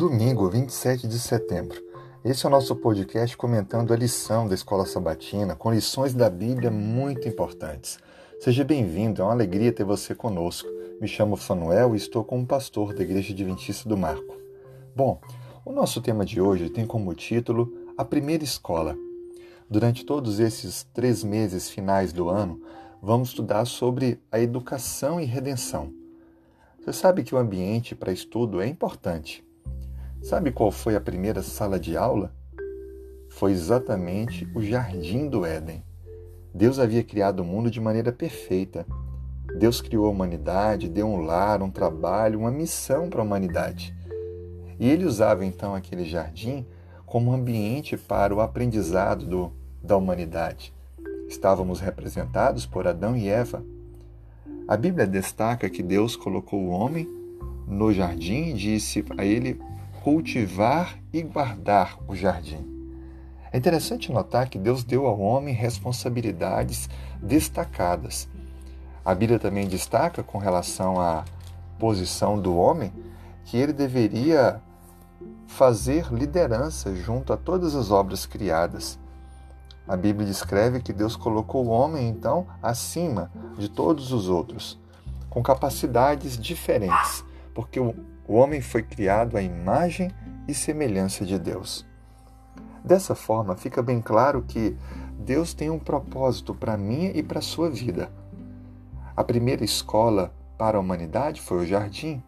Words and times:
Domingo, 0.00 0.48
27 0.48 1.06
de 1.06 1.18
setembro. 1.18 1.78
Esse 2.24 2.46
é 2.46 2.48
o 2.48 2.50
nosso 2.50 2.74
podcast 2.74 3.36
comentando 3.36 3.92
a 3.92 3.96
lição 3.96 4.48
da 4.48 4.54
Escola 4.54 4.86
Sabatina, 4.86 5.54
com 5.54 5.70
lições 5.70 6.14
da 6.14 6.30
Bíblia 6.30 6.70
muito 6.70 7.28
importantes. 7.28 7.98
Seja 8.40 8.64
bem-vindo, 8.64 9.20
é 9.20 9.24
uma 9.26 9.34
alegria 9.34 9.70
ter 9.70 9.84
você 9.84 10.14
conosco. 10.14 10.66
Me 11.02 11.06
chamo 11.06 11.36
Fanuel 11.36 11.92
e 11.92 11.98
estou 11.98 12.24
como 12.24 12.46
pastor 12.46 12.94
da 12.94 13.02
Igreja 13.02 13.34
Adventista 13.34 13.86
do 13.86 13.94
Marco. 13.94 14.38
Bom, 14.96 15.20
o 15.66 15.70
nosso 15.70 16.00
tema 16.00 16.24
de 16.24 16.40
hoje 16.40 16.70
tem 16.70 16.86
como 16.86 17.14
título 17.14 17.70
A 17.98 18.02
Primeira 18.02 18.42
Escola. 18.42 18.96
Durante 19.68 20.06
todos 20.06 20.40
esses 20.40 20.82
três 20.94 21.22
meses 21.22 21.68
finais 21.68 22.10
do 22.10 22.30
ano, 22.30 22.58
vamos 23.02 23.28
estudar 23.28 23.66
sobre 23.66 24.18
a 24.32 24.40
educação 24.40 25.20
e 25.20 25.26
redenção. 25.26 25.92
Você 26.80 26.90
sabe 26.90 27.22
que 27.22 27.34
o 27.34 27.38
ambiente 27.38 27.94
para 27.94 28.10
estudo 28.10 28.62
é 28.62 28.66
importante 28.66 29.44
Sabe 30.22 30.52
qual 30.52 30.70
foi 30.70 30.94
a 30.94 31.00
primeira 31.00 31.42
sala 31.42 31.80
de 31.80 31.96
aula? 31.96 32.34
Foi 33.30 33.52
exatamente 33.52 34.46
o 34.54 34.60
Jardim 34.60 35.26
do 35.26 35.46
Éden. 35.46 35.82
Deus 36.54 36.78
havia 36.78 37.02
criado 37.02 37.40
o 37.40 37.44
mundo 37.44 37.70
de 37.70 37.80
maneira 37.80 38.12
perfeita. 38.12 38.86
Deus 39.58 39.80
criou 39.80 40.06
a 40.06 40.10
humanidade, 40.10 40.90
deu 40.90 41.06
um 41.06 41.22
lar, 41.22 41.62
um 41.62 41.70
trabalho, 41.70 42.40
uma 42.40 42.50
missão 42.50 43.08
para 43.08 43.20
a 43.20 43.24
humanidade. 43.24 43.96
E 44.78 44.88
ele 44.90 45.06
usava 45.06 45.44
então 45.44 45.74
aquele 45.74 46.04
jardim 46.04 46.66
como 47.06 47.32
ambiente 47.32 47.96
para 47.96 48.34
o 48.34 48.40
aprendizado 48.40 49.24
do, 49.24 49.52
da 49.82 49.96
humanidade. 49.96 50.74
Estávamos 51.28 51.80
representados 51.80 52.66
por 52.66 52.86
Adão 52.86 53.16
e 53.16 53.26
Eva. 53.26 53.64
A 54.68 54.76
Bíblia 54.76 55.06
destaca 55.06 55.70
que 55.70 55.82
Deus 55.82 56.14
colocou 56.14 56.60
o 56.60 56.70
homem 56.70 57.08
no 57.66 57.90
jardim 57.90 58.50
e 58.50 58.52
disse 58.52 59.02
a 59.16 59.24
ele 59.24 59.58
cultivar 60.02 60.98
e 61.12 61.22
guardar 61.22 61.98
o 62.08 62.14
jardim. 62.14 62.66
É 63.52 63.58
interessante 63.58 64.12
notar 64.12 64.48
que 64.48 64.58
Deus 64.58 64.84
deu 64.84 65.06
ao 65.06 65.18
homem 65.18 65.52
responsabilidades 65.54 66.88
destacadas. 67.20 68.28
A 69.04 69.14
Bíblia 69.14 69.38
também 69.38 69.66
destaca 69.66 70.22
com 70.22 70.38
relação 70.38 71.00
à 71.00 71.24
posição 71.78 72.40
do 72.40 72.56
homem 72.56 72.92
que 73.44 73.56
ele 73.56 73.72
deveria 73.72 74.60
fazer 75.48 76.12
liderança 76.12 76.94
junto 76.94 77.32
a 77.32 77.36
todas 77.36 77.74
as 77.74 77.90
obras 77.90 78.24
criadas. 78.24 78.98
A 79.88 79.96
Bíblia 79.96 80.26
descreve 80.26 80.80
que 80.80 80.92
Deus 80.92 81.16
colocou 81.16 81.66
o 81.66 81.70
homem, 81.70 82.08
então, 82.08 82.46
acima 82.62 83.30
de 83.58 83.68
todos 83.68 84.12
os 84.12 84.28
outros, 84.28 84.78
com 85.28 85.42
capacidades 85.42 86.38
diferentes, 86.38 87.24
porque 87.54 87.78
o 87.80 87.94
homem 88.28 88.60
foi 88.60 88.82
criado 88.82 89.36
à 89.36 89.42
imagem 89.42 90.10
e 90.46 90.54
semelhança 90.54 91.24
de 91.24 91.38
Deus. 91.38 91.86
Dessa 92.84 93.14
forma, 93.14 93.56
fica 93.56 93.82
bem 93.82 94.00
claro 94.00 94.42
que 94.42 94.76
Deus 95.18 95.52
tem 95.52 95.68
um 95.70 95.78
propósito 95.78 96.54
para 96.54 96.76
mim 96.76 97.12
e 97.14 97.22
para 97.22 97.40
sua 97.40 97.70
vida. 97.70 98.10
A 99.14 99.22
primeira 99.22 99.64
escola 99.64 100.32
para 100.56 100.78
a 100.78 100.80
humanidade 100.80 101.40
foi 101.40 101.58
o 101.58 101.66
jardim, 101.66 102.22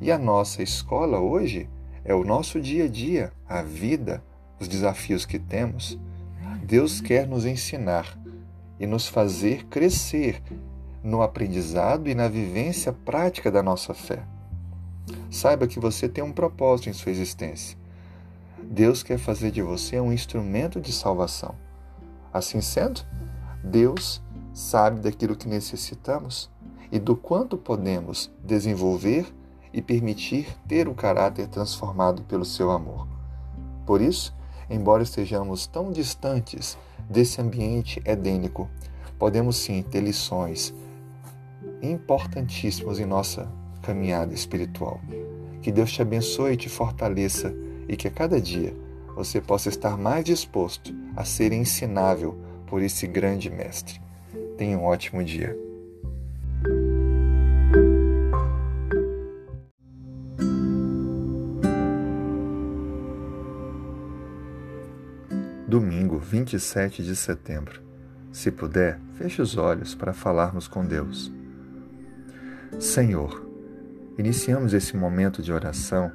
e 0.00 0.10
a 0.10 0.18
nossa 0.18 0.62
escola 0.62 1.18
hoje 1.20 1.68
é 2.04 2.14
o 2.14 2.24
nosso 2.24 2.60
dia 2.60 2.84
a 2.84 2.88
dia, 2.88 3.32
a 3.48 3.62
vida, 3.62 4.22
os 4.58 4.66
desafios 4.66 5.24
que 5.24 5.38
temos. 5.38 5.98
Deus 6.64 7.00
quer 7.00 7.26
nos 7.26 7.46
ensinar 7.46 8.18
e 8.80 8.86
nos 8.86 9.06
fazer 9.06 9.66
crescer 9.66 10.42
no 11.02 11.22
aprendizado 11.22 12.08
e 12.08 12.14
na 12.14 12.28
vivência 12.28 12.92
prática 12.92 13.50
da 13.50 13.62
nossa 13.62 13.94
fé. 13.94 14.24
Saiba 15.30 15.66
que 15.66 15.80
você 15.80 16.08
tem 16.08 16.22
um 16.22 16.32
propósito 16.32 16.88
em 16.88 16.92
sua 16.92 17.12
existência. 17.12 17.76
Deus 18.62 19.02
quer 19.02 19.18
fazer 19.18 19.50
de 19.50 19.62
você 19.62 20.00
um 20.00 20.12
instrumento 20.12 20.80
de 20.80 20.92
salvação. 20.92 21.54
Assim 22.32 22.60
sendo, 22.60 23.02
Deus 23.62 24.22
sabe 24.52 25.00
daquilo 25.00 25.36
que 25.36 25.48
necessitamos 25.48 26.50
e 26.90 26.98
do 26.98 27.16
quanto 27.16 27.56
podemos 27.56 28.30
desenvolver 28.42 29.26
e 29.72 29.82
permitir 29.82 30.46
ter 30.66 30.88
o 30.88 30.94
caráter 30.94 31.48
transformado 31.48 32.22
pelo 32.22 32.44
seu 32.44 32.70
amor. 32.70 33.06
Por 33.84 34.00
isso, 34.00 34.34
embora 34.70 35.02
estejamos 35.02 35.66
tão 35.66 35.90
distantes 35.90 36.78
desse 37.10 37.40
ambiente 37.40 38.00
edênico, 38.04 38.70
podemos 39.18 39.56
sim 39.56 39.82
ter 39.82 40.00
lições 40.00 40.72
importantíssimas 41.82 42.98
em 42.98 43.04
nossa 43.04 43.50
caminhada 43.84 44.34
espiritual. 44.34 45.00
Que 45.60 45.70
Deus 45.70 45.92
te 45.92 46.02
abençoe 46.02 46.54
e 46.54 46.56
te 46.56 46.68
fortaleça 46.68 47.54
e 47.88 47.96
que 47.96 48.08
a 48.08 48.10
cada 48.10 48.40
dia 48.40 48.74
você 49.14 49.40
possa 49.40 49.68
estar 49.68 49.96
mais 49.96 50.24
disposto 50.24 50.94
a 51.14 51.24
ser 51.24 51.52
ensinável 51.52 52.36
por 52.66 52.82
esse 52.82 53.06
grande 53.06 53.50
mestre. 53.50 54.00
Tenha 54.56 54.78
um 54.78 54.84
ótimo 54.84 55.22
dia. 55.22 55.56
Domingo, 65.68 66.18
27 66.18 67.02
de 67.02 67.16
setembro. 67.16 67.82
Se 68.30 68.50
puder, 68.50 69.00
feche 69.14 69.42
os 69.42 69.56
olhos 69.56 69.94
para 69.94 70.12
falarmos 70.12 70.68
com 70.68 70.84
Deus. 70.84 71.32
Senhor, 72.78 73.43
Iniciamos 74.16 74.72
esse 74.72 74.96
momento 74.96 75.42
de 75.42 75.52
oração 75.52 76.12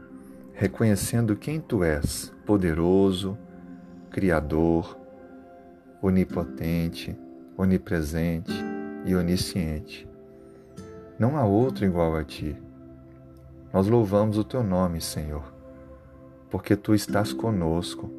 reconhecendo 0.54 1.36
quem 1.36 1.60
tu 1.60 1.84
és, 1.84 2.34
poderoso, 2.46 3.38
criador, 4.10 4.98
onipotente, 6.02 7.18
onipresente 7.58 8.54
e 9.04 9.14
onisciente. 9.14 10.08
Não 11.20 11.38
há 11.38 11.44
outro 11.44 11.84
igual 11.84 12.16
a 12.16 12.24
ti. 12.24 12.56
Nós 13.74 13.88
louvamos 13.88 14.38
o 14.38 14.46
teu 14.46 14.64
nome, 14.64 15.02
Senhor, 15.02 15.54
porque 16.50 16.78
tu 16.78 16.96
estás 16.96 17.34
conosco, 17.34 18.10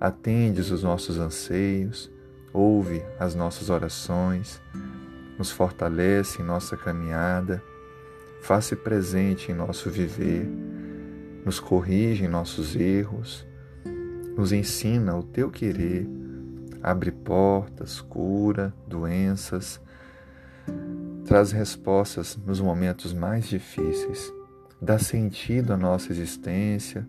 atendes 0.00 0.70
os 0.70 0.84
nossos 0.84 1.18
anseios, 1.18 2.08
ouve 2.52 3.02
as 3.18 3.34
nossas 3.34 3.70
orações, 3.70 4.62
nos 5.36 5.50
fortalece 5.50 6.40
em 6.40 6.44
nossa 6.44 6.76
caminhada 6.76 7.60
Faça 8.42 8.76
presente 8.76 9.50
em 9.50 9.54
nosso 9.54 9.90
viver, 9.90 10.48
nos 11.44 11.58
corrige 11.60 12.24
em 12.24 12.28
nossos 12.28 12.76
erros, 12.76 13.46
nos 14.36 14.52
ensina 14.52 15.16
o 15.16 15.22
teu 15.22 15.50
querer, 15.50 16.08
abre 16.82 17.10
portas, 17.10 18.00
cura 18.00 18.72
doenças, 18.86 19.80
traz 21.24 21.52
respostas 21.52 22.36
nos 22.46 22.60
momentos 22.60 23.12
mais 23.12 23.48
difíceis, 23.48 24.32
dá 24.80 24.98
sentido 24.98 25.72
à 25.72 25.76
nossa 25.76 26.12
existência, 26.12 27.06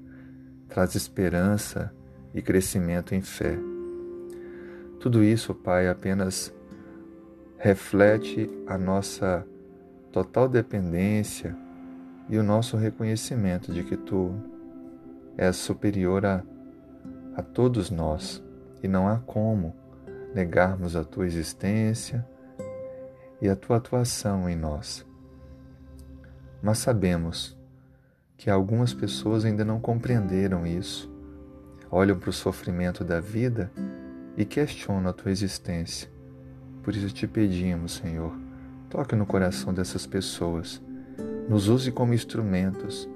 traz 0.68 0.96
esperança 0.96 1.94
e 2.34 2.42
crescimento 2.42 3.14
em 3.14 3.22
fé. 3.22 3.58
Tudo 5.00 5.24
isso, 5.24 5.54
Pai, 5.54 5.88
apenas 5.88 6.54
reflete 7.58 8.50
a 8.68 8.78
nossa 8.78 9.46
total 10.12 10.48
dependência 10.48 11.56
e 12.30 12.38
o 12.38 12.44
nosso 12.44 12.78
reconhecimento 12.78 13.72
de 13.72 13.84
que 13.84 13.96
Tu 13.96 14.34
és 15.38 15.56
superior 15.56 16.26
a, 16.26 16.44
a 17.36 17.42
todos 17.42 17.90
nós 17.90 18.44
e 18.82 18.88
não 18.88 19.08
há 19.08 19.18
como 19.20 19.76
negarmos 20.34 20.96
a 20.96 21.04
Tua 21.04 21.26
existência 21.26 22.26
e 23.42 23.48
a 23.48 23.56
Tua 23.56 23.78
atuação 23.78 24.50
em 24.50 24.56
nós. 24.56 25.06
Mas 26.62 26.80
sabemos 26.80 27.58
que 28.36 28.50
algumas 28.50 28.94
pessoas 28.94 29.46
ainda 29.46 29.64
não 29.64 29.80
compreenderam 29.80 30.66
isso, 30.66 31.12
olham 31.90 32.18
para 32.18 32.30
o 32.30 32.34
sofrimento 32.34 33.04
da 33.04 33.20
vida 33.20 33.72
e 34.36 34.44
questionam 34.46 35.10
a 35.10 35.14
Tua 35.14 35.32
existência. 35.32 36.10
Por 36.84 36.96
isso 36.96 37.14
te 37.14 37.28
pedimos, 37.28 37.94
Senhor, 37.94 38.47
Toque 38.90 39.18
no 39.18 39.26
coração 39.26 39.74
dessas 39.74 40.08
pessoas. 40.08 40.82
Nos 41.50 41.68
use 41.68 41.92
como 41.92 42.14
instrumentos. 42.14 43.08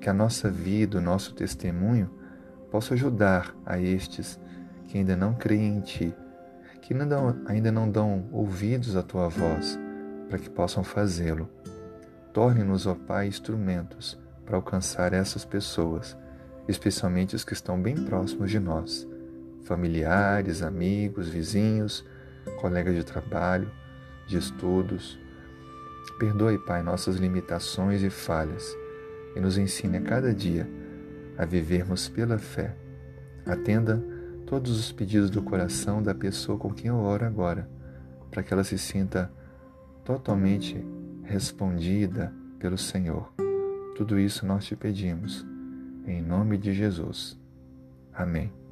Que 0.00 0.10
a 0.10 0.12
nossa 0.12 0.50
vida, 0.50 0.98
o 0.98 1.00
nosso 1.00 1.34
testemunho, 1.34 2.10
possa 2.70 2.94
ajudar 2.94 3.54
a 3.64 3.78
estes 3.78 4.40
que 4.88 4.98
ainda 4.98 5.16
não 5.16 5.32
creem 5.34 5.76
em 5.76 5.80
Ti, 5.80 6.14
que 6.82 6.92
ainda 6.92 7.06
não, 7.06 7.36
ainda 7.46 7.72
não 7.72 7.88
dão 7.88 8.28
ouvidos 8.32 8.96
à 8.96 9.02
Tua 9.02 9.28
voz, 9.28 9.78
para 10.28 10.38
que 10.38 10.50
possam 10.50 10.82
fazê-lo. 10.82 11.48
Torne-nos, 12.32 12.86
ó 12.86 12.94
Pai, 12.94 13.28
instrumentos 13.28 14.18
para 14.44 14.56
alcançar 14.56 15.12
essas 15.14 15.44
pessoas, 15.44 16.18
especialmente 16.68 17.36
os 17.36 17.44
que 17.44 17.54
estão 17.54 17.80
bem 17.80 17.94
próximos 17.94 18.50
de 18.50 18.58
nós, 18.58 19.08
familiares, 19.62 20.60
amigos, 20.60 21.28
vizinhos, 21.28 22.04
colegas 22.60 22.94
de 22.94 23.04
trabalho 23.04 23.70
de 24.26 24.36
estudos. 24.36 25.18
Perdoe, 26.18 26.58
Pai, 26.58 26.82
nossas 26.82 27.16
limitações 27.16 28.02
e 28.02 28.10
falhas 28.10 28.76
e 29.34 29.40
nos 29.40 29.58
ensine 29.58 29.98
a 29.98 30.02
cada 30.02 30.32
dia 30.32 30.68
a 31.36 31.44
vivermos 31.44 32.08
pela 32.08 32.38
fé. 32.38 32.76
Atenda 33.44 34.02
todos 34.46 34.78
os 34.78 34.92
pedidos 34.92 35.30
do 35.30 35.42
coração 35.42 36.02
da 36.02 36.14
pessoa 36.14 36.58
com 36.58 36.72
quem 36.72 36.88
eu 36.88 36.96
oro 36.96 37.24
agora, 37.24 37.68
para 38.30 38.42
que 38.42 38.52
ela 38.52 38.64
se 38.64 38.78
sinta 38.78 39.30
totalmente 40.04 40.84
respondida 41.24 42.32
pelo 42.58 42.78
Senhor. 42.78 43.32
Tudo 43.96 44.18
isso 44.18 44.46
nós 44.46 44.64
te 44.64 44.76
pedimos, 44.76 45.44
em 46.06 46.22
nome 46.22 46.58
de 46.58 46.72
Jesus. 46.72 47.38
Amém. 48.12 48.63